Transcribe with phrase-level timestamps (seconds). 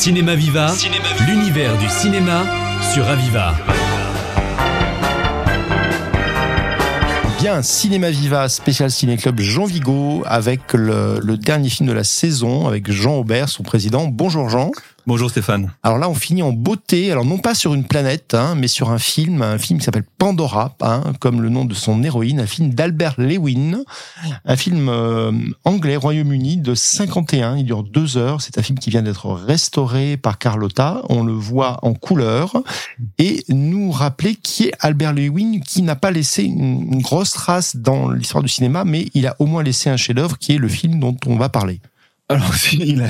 [0.00, 0.72] Cinéma Viva,
[1.26, 2.44] l'univers du cinéma
[2.92, 3.54] sur Aviva.
[7.38, 12.04] Bien, Cinéma Viva, spécial Ciné Club Jean Vigo, avec le, le dernier film de la
[12.04, 14.08] saison, avec Jean Aubert, son président.
[14.08, 14.70] Bonjour Jean.
[15.06, 15.72] Bonjour Stéphane.
[15.82, 17.10] Alors là, on finit en beauté.
[17.10, 20.04] Alors non pas sur une planète, hein, mais sur un film, un film qui s'appelle
[20.18, 23.82] Pandora, hein, comme le nom de son héroïne, un film d'Albert Lewin,
[24.44, 25.32] un film euh,
[25.64, 27.56] anglais, Royaume-Uni, de 51.
[27.56, 28.42] Il dure deux heures.
[28.42, 31.02] C'est un film qui vient d'être restauré par Carlotta.
[31.08, 32.62] On le voit en couleur
[33.18, 37.76] et nous rappeler qui est Albert Lewin, qui n'a pas laissé une, une grosse trace
[37.76, 40.68] dans l'histoire du cinéma, mais il a au moins laissé un chef-d'œuvre qui est le
[40.68, 41.80] film dont on va parler.
[42.30, 43.08] Alors, si, il a,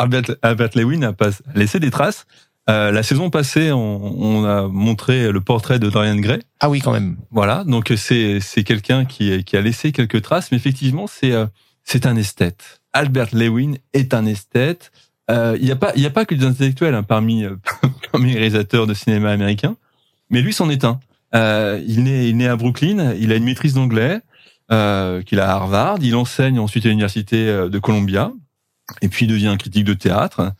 [0.42, 2.26] Albert, Lewin a pas laissé des traces.
[2.70, 6.40] Euh, la saison passée, on, on, a montré le portrait de Dorian Gray.
[6.60, 7.16] Ah oui, quand même.
[7.30, 11.46] Voilà, donc c'est c'est quelqu'un qui qui a laissé quelques traces, mais effectivement, c'est euh,
[11.82, 12.80] c'est un esthète.
[12.94, 14.92] Albert Lewin est un esthète.
[15.30, 17.44] Euh, il n'y a pas il y a pas que des intellectuels hein, parmi
[18.12, 19.76] parmi les réalisateurs de cinéma américain,
[20.30, 21.00] mais lui c'en est un.
[21.34, 24.20] Il est il est à Brooklyn, il a une maîtrise d'anglais
[24.74, 25.98] euh, qu'il a à Harvard.
[26.02, 28.32] Il enseigne ensuite à l'université euh, de Columbia,
[29.02, 30.52] et puis il devient critique de théâtre,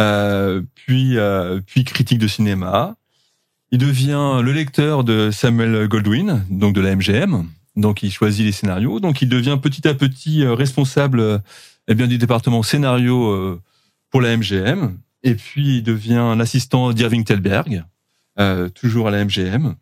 [0.00, 2.96] euh, puis critique de cinéma.
[3.70, 7.46] Il devient le lecteur de Samuel Goldwyn, donc de la MGM.
[7.76, 8.98] Donc il choisit les scénarios.
[8.98, 11.40] Donc il devient petit à petit responsable
[11.86, 13.60] eh bien du département scénario
[14.10, 14.98] pour la MGM.
[15.22, 17.84] Et puis il devient l'assistant d'Irving Thalberg,
[18.74, 19.76] toujours à la MGM.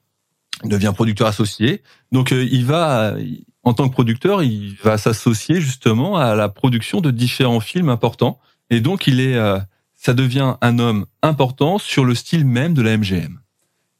[0.64, 1.83] Il devient producteur associé.
[2.12, 3.14] Donc il va
[3.64, 8.39] en tant que producteur, il va s'associer justement à la production de différents films importants.
[8.70, 9.59] Et donc, il est, euh,
[9.95, 13.41] ça devient un homme important sur le style même de la MGM.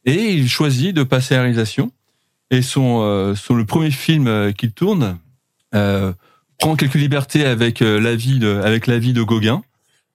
[0.05, 1.91] Et il choisit de passer à la réalisation.
[2.51, 5.19] Et son, euh, son le premier film euh, qu'il tourne
[5.75, 6.13] euh,
[6.57, 9.61] prend quelques libertés avec euh, la vie de, avec la vie de Gauguin.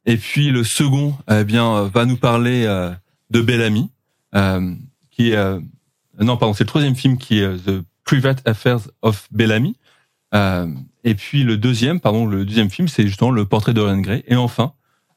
[0.07, 2.67] Et puis le second, eh bien, va nous parler
[3.31, 3.89] de Bellamy,
[5.11, 5.59] qui est
[6.21, 7.83] non, pardon, c'est le troisième film qui est The
[8.21, 9.77] Private Affairs of Bellamy.
[10.35, 10.67] Euh,
[11.05, 14.23] et puis le deuxième, pardon, le deuxième film, c'est justement le portrait de Dorian Gray.
[14.27, 14.73] Et enfin,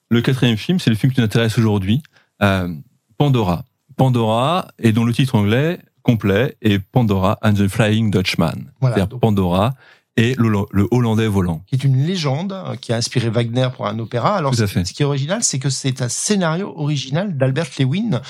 [0.09, 2.01] le quatrième film, c'est le film qui nous intéresse aujourd'hui,
[2.41, 2.73] euh,
[3.17, 3.65] Pandora.
[3.95, 8.71] Pandora, et dont le titre anglais complet est Pandora and the Flying Dutchman.
[8.79, 9.73] Voilà, C'est-à-dire donc- Pandora
[10.15, 11.61] et le, le Hollandais volant.
[11.67, 14.35] qui est une légende euh, qui a inspiré Wagner pour un opéra.
[14.37, 14.85] Alors, Tout à ce fait.
[14.85, 18.21] ce qui est original, c'est que c'est un scénario original d'Albert Lewin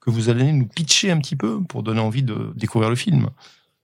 [0.00, 3.28] que vous allez nous pitcher un petit peu pour donner envie de découvrir le film.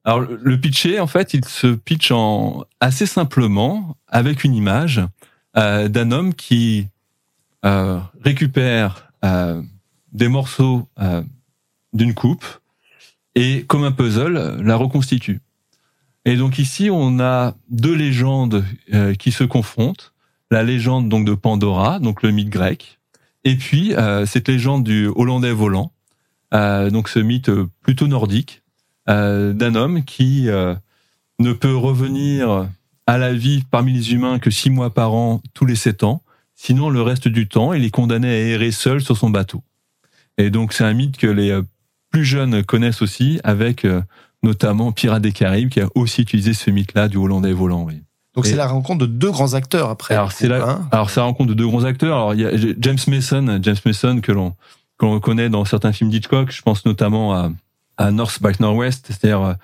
[0.05, 5.01] Alors le pitcher, en fait, il se pitch en assez simplement avec une image
[5.57, 6.89] euh, d'un homme qui
[7.65, 9.63] euh, récupère euh,
[10.13, 10.89] des morceaux
[11.93, 12.45] d'une coupe
[13.35, 15.41] et, comme un puzzle, la reconstitue.
[16.25, 18.65] Et donc ici, on a deux légendes
[19.19, 20.13] qui se confrontent.
[20.51, 22.99] La légende donc de Pandora, donc le mythe grec,
[23.45, 23.95] et puis
[24.27, 25.93] cette légende du Hollandais volant,
[26.53, 28.62] donc ce mythe plutôt nordique
[29.07, 30.75] d'un homme qui euh,
[31.39, 32.69] ne peut revenir
[33.07, 36.23] à la vie parmi les humains que six mois par an tous les sept ans.
[36.55, 39.63] Sinon, le reste du temps, il est condamné à errer seul sur son bateau.
[40.39, 41.63] Et donc, c'est un mythe que les euh,
[42.11, 44.03] plus jeunes connaissent aussi, avec euh,
[44.43, 47.85] notamment Pirates des Caraïbes, qui a aussi utilisé ce mythe-là du Hollandais volant.
[47.85, 48.03] Oui.
[48.35, 50.15] Donc, c'est la rencontre de deux grands acteurs après.
[50.15, 52.17] Alors c'est là, Hein alors ça rencontre de deux grands acteurs.
[52.17, 54.55] Alors il y a James Mason, James Mason que l'on
[54.99, 56.51] que l'on connaît dans certains films d'Hitchcock.
[56.51, 57.51] Je pense notamment à,
[57.97, 59.55] à North by Northwest, c'est-à-dire euh,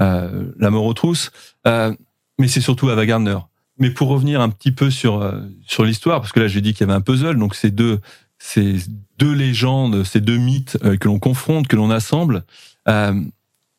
[0.00, 1.30] euh, La mort aux trousses.
[1.66, 1.94] Euh,
[2.38, 3.38] mais c'est surtout Ava Gardner.
[3.78, 6.72] Mais pour revenir un petit peu sur euh, sur l'histoire, parce que là j'ai dit
[6.72, 8.00] qu'il y avait un puzzle, donc ces deux
[8.38, 8.76] ces
[9.18, 12.44] deux légendes, ces deux mythes euh, que l'on confronte, que l'on assemble.
[12.88, 13.20] Euh,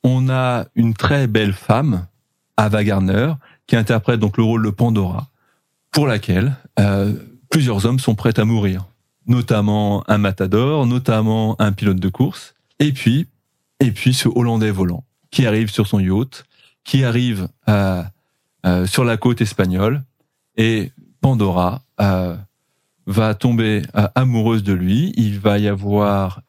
[0.03, 2.07] on a une très belle femme,
[2.57, 3.33] Ava Gardner,
[3.65, 5.27] qui interprète donc le rôle de Pandora,
[5.91, 6.55] pour laquelle
[7.49, 8.85] plusieurs hommes sont prêts à mourir,
[9.25, 13.27] notamment un matador, notamment un pilote de course, et puis
[13.79, 16.45] et puis ce Hollandais volant qui arrive sur son yacht,
[16.83, 18.03] qui arrive euh,
[18.65, 20.03] euh, sur la côte espagnole,
[20.55, 20.91] et
[21.21, 22.35] Pandora euh,
[23.05, 23.83] va tomber
[24.15, 25.13] amoureuse de lui.
[25.15, 26.41] Il va y avoir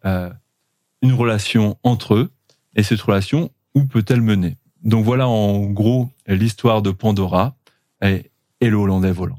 [1.03, 2.31] une relation entre eux,
[2.75, 4.57] et cette relation, où peut-elle mener?
[4.83, 7.55] Donc voilà en gros l'histoire de Pandora
[8.03, 8.31] et
[8.61, 9.39] le Hollandais volant.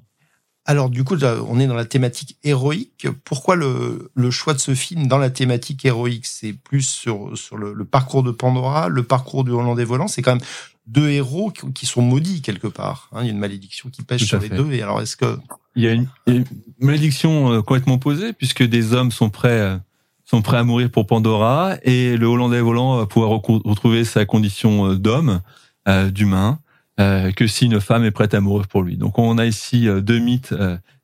[0.70, 1.16] Alors, du coup,
[1.48, 3.08] on est dans la thématique héroïque.
[3.24, 7.58] Pourquoi le, le choix de ce film dans la thématique héroïque C'est plus sur, sur
[7.58, 10.08] le, le parcours de Pandora, le parcours du Hollandais volant.
[10.08, 10.46] C'est quand même
[10.86, 13.10] deux héros qui, sont maudits quelque part.
[13.14, 13.22] hein.
[13.22, 14.72] Il y a une malédiction qui Tout sur les deux.
[14.72, 15.40] Et alors, est-ce que
[15.76, 16.46] Il y a une, une
[16.80, 19.78] malédiction euh, complètement posée puisque des hommes sont prêts euh,
[20.24, 24.92] sont prêts à mourir pour Pandora et le Hollandais volant va pouvoir retrouver sa condition
[24.92, 25.42] euh, d'homme,
[27.00, 28.98] euh, que si une femme est prête à mourir pour lui.
[28.98, 30.54] Donc on a ici deux mythes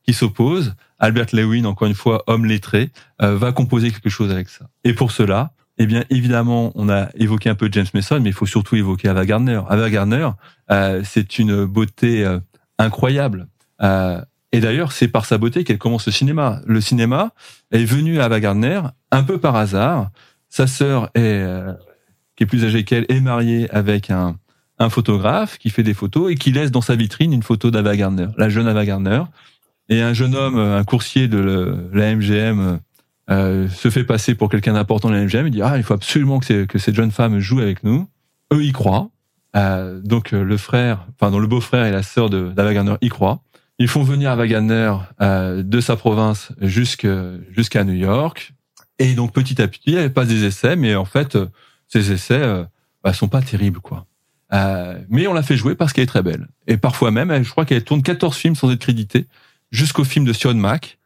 [0.03, 0.75] qui s'opposent.
[1.00, 4.69] Albert Lewin, encore une fois, homme lettré, va composer quelque chose avec ça.
[4.83, 8.33] Et pour cela, eh bien, évidemment, on a évoqué un peu James Mason, mais il
[8.33, 9.62] faut surtout évoquer Ava Gardner.
[9.68, 10.30] Ava Gardner,
[10.71, 12.39] euh, c'est une beauté euh,
[12.80, 13.47] incroyable.
[13.81, 14.21] Euh,
[14.53, 16.62] et d'ailleurs, c'est par sa beauté qu'elle commence le cinéma.
[16.65, 17.31] Le cinéma
[17.71, 18.81] est venu à Ava Gardner
[19.12, 20.12] un peu par hasard.
[20.47, 21.45] Sa sœur est,
[22.38, 24.38] qui est plus âgée qu'elle, est mariée avec un,
[24.80, 27.95] un photographe qui fait des photos et qui laisse dans sa vitrine une photo d'Ava
[27.95, 29.24] Gardner, la jeune Ava Gardner.
[29.88, 32.80] Et un jeune homme, un coursier de la MGM,
[33.30, 35.94] euh, se fait passer pour quelqu'un d'important dans la MGM, il dit ah il faut
[35.94, 38.07] absolument que, cette jeune femme joue avec nous.
[38.54, 39.10] Eux y croient.
[39.56, 43.42] Euh, donc euh, le frère, enfin le beau-frère et la sœur de d'Ava y croient.
[43.78, 44.45] Ils font venir Ava
[45.21, 48.54] euh, de sa province jusqu'à New York.
[49.00, 51.38] Et donc petit à petit, elle passe des essais, mais en fait
[51.88, 52.63] ces essais euh,
[53.04, 54.06] bah, sont pas terribles quoi.
[55.10, 56.48] Mais on l'a fait jouer parce qu'elle est très belle.
[56.68, 59.28] Et parfois même, je crois qu'elle tourne 14 films sans être créditée,
[59.72, 60.98] jusqu'au film de Sion Mac,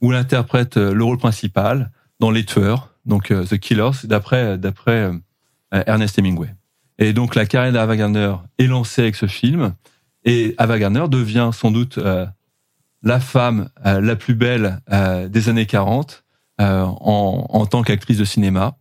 [0.00, 1.90] où elle interprète euh, le rôle principal
[2.20, 5.10] dans Les Tueurs, donc euh, The Killers, d'après d'après
[5.72, 6.54] euh, Ernest Hemingway.
[6.98, 9.74] Et donc la carrière d'Ava Gardner est lancée avec ce film,
[10.24, 11.98] et Ava Gardner devient sans doute
[13.02, 14.80] la femme la plus belle
[15.30, 16.24] des années 40
[16.58, 18.76] en, en tant qu'actrice de cinéma.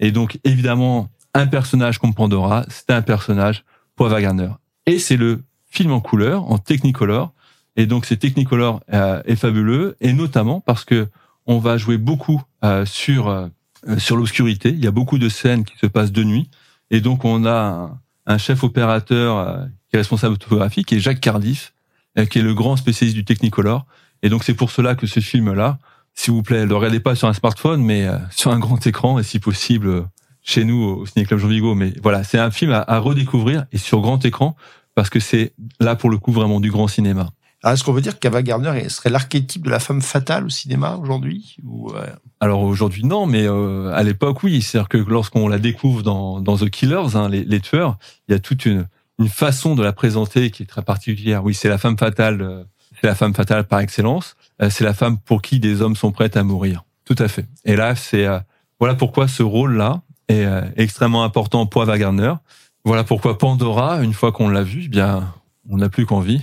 [0.00, 3.64] Et donc évidemment, un personnage comme Pandora, c'est un personnage
[4.08, 4.58] pour.
[4.86, 7.32] Et c'est le film en couleur, en Technicolor,
[7.76, 11.08] et donc c'est Technicolor euh, est fabuleux, et notamment parce que
[11.46, 13.48] on va jouer beaucoup euh, sur euh,
[13.98, 14.70] sur l'obscurité.
[14.70, 16.50] Il y a beaucoup de scènes qui se passent de nuit,
[16.90, 21.20] et donc on a un, chef opérateur qui est responsable de photographie, qui est Jacques
[21.20, 21.72] Cardiff,
[22.30, 23.86] qui est le grand spécialiste du Technicolor.
[24.22, 25.78] Et donc c'est pour cela que ce film-là,
[26.14, 29.22] s'il vous plaît, ne regardez pas sur un smartphone, mais sur un grand écran, et
[29.22, 30.06] si possible
[30.50, 31.74] chez nous au Ciné Club Jean Vigo.
[31.74, 34.56] Mais voilà, c'est un film à, à redécouvrir et sur grand écran
[34.94, 37.30] parce que c'est là pour le coup vraiment du grand cinéma.
[37.62, 40.96] Alors, est-ce qu'on veut dire qu'Ava Gardner serait l'archétype de la femme fatale au cinéma
[40.96, 41.92] aujourd'hui ou
[42.40, 44.62] Alors aujourd'hui non, mais euh, à l'époque oui.
[44.62, 47.98] C'est-à-dire que lorsqu'on la découvre dans, dans The Killers, hein, les, les, tueurs,
[48.28, 48.88] il y a toute une,
[49.18, 51.44] une façon de la présenter qui est très particulière.
[51.44, 52.64] Oui, c'est la femme fatale, euh,
[52.98, 54.36] c'est la femme fatale par excellence.
[54.62, 56.84] Euh, c'est la femme pour qui des hommes sont prêts à mourir.
[57.04, 57.46] Tout à fait.
[57.66, 58.26] Et là, c'est
[58.78, 60.00] voilà pourquoi ce rôle-là
[60.30, 60.46] est
[60.76, 62.34] extrêmement important pour Ava Gardner.
[62.84, 65.34] Voilà pourquoi Pandora, une fois qu'on l'a vu, eh bien,
[65.68, 66.40] on n'a plus qu'envie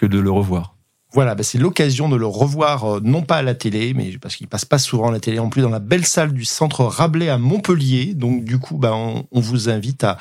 [0.00, 0.76] que de le revoir.
[1.12, 4.36] Voilà, bah, c'est l'occasion de le revoir, euh, non pas à la télé, mais parce
[4.36, 6.84] qu'il passe pas souvent à la télé, en plus dans la belle salle du centre
[6.84, 8.14] Rabelais à Montpellier.
[8.14, 10.18] Donc du coup, bah, on, vous invite à,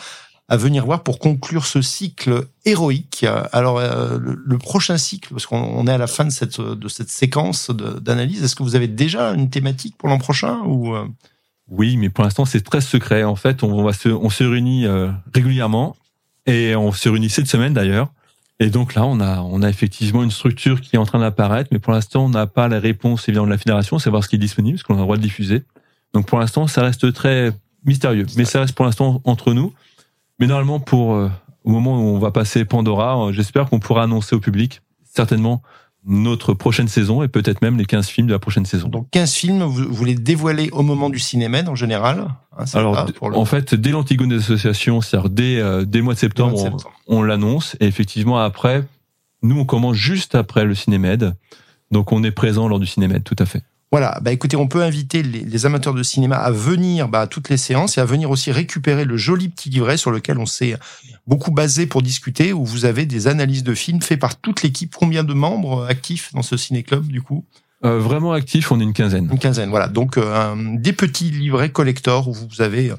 [0.51, 3.23] venir voir pour conclure ce cycle héroïque.
[3.53, 7.09] Alors euh, le, prochain cycle, parce qu'on est à la fin de cette de cette
[7.09, 11.05] séquence d'analyse, est-ce que vous avez déjà une thématique pour l'an prochain ou euh?
[11.69, 13.23] Oui, mais pour l'instant c'est très secret.
[13.23, 14.85] En fait, on va se on se réunit
[15.33, 15.95] régulièrement
[16.45, 18.11] et on se réunit cette semaine d'ailleurs
[18.59, 21.69] et donc là, on a, on a effectivement une structure qui est en train d'apparaître,
[21.71, 24.35] mais pour l'instant, on n'a pas la réponse évidemment de la fédération, savoir ce qui
[24.35, 25.63] est disponible, ce qu'on a le droit de diffuser.
[26.13, 27.53] Donc pour l'instant, ça reste très
[27.85, 29.73] mystérieux, mais ça reste pour l'instant entre nous.
[30.39, 31.29] Mais normalement, pour euh,
[31.63, 35.61] au moment où on va passer Pandora, euh, j'espère qu'on pourra annoncer au public certainement
[36.05, 38.87] notre prochaine saison et peut-être même les 15 films de la prochaine saison.
[38.87, 43.07] Donc 15 films, vous, vous les dévoilez au moment du cinéma en général hein, Alors
[43.21, 47.75] en fait, dès l'Antigone des associations, c'est-à-dire dès, euh, dès mois de septembre, on, l'annonce
[47.79, 48.83] et effectivement après,
[49.43, 51.35] nous on commence juste après le cinémed.
[51.91, 53.63] Donc on est présent lors du cinémed, tout à fait.
[53.91, 57.49] Voilà, bah écoutez, on peut inviter les, amateurs de cinéma à venir bah, à toutes
[57.49, 60.77] les séances et à venir aussi récupérer le joli petit livret sur lequel on s'est
[61.25, 64.93] beaucoup basé pour discuter, où vous avez des analyses de films faites par toute l'équipe.
[64.95, 67.45] Combien de membres actifs dans ce ciné-club du coup?
[67.83, 69.27] Euh, Vraiment actifs, on est une quinzaine.
[69.31, 69.87] Une quinzaine, voilà.
[69.87, 72.91] Donc euh, des petits livrets collector où vous avez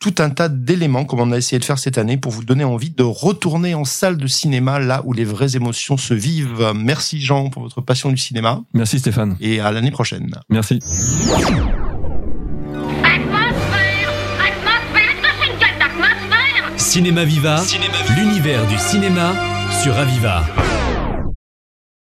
[0.00, 2.64] tout un tas d'éléments, comme on a essayé de faire cette année, pour vous donner
[2.64, 6.72] envie de retourner en salle de cinéma, là où les vraies émotions se vivent.
[6.74, 8.62] Merci Jean pour votre passion du cinéma.
[8.72, 9.36] Merci Stéphane.
[9.40, 10.30] Et à l'année prochaine.
[10.48, 10.80] Merci.
[16.76, 17.62] Cinéma Viva,
[18.16, 19.34] l'univers du cinéma
[19.82, 20.42] sur Aviva.